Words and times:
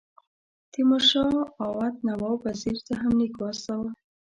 تیمور 0.71 1.03
شاه 1.09 1.35
اَوَد 1.63 1.95
نواب 2.07 2.37
وزیر 2.45 2.77
ته 2.85 2.93
هم 3.01 3.11
لیک 3.19 3.33
واستاوه. 3.39 3.89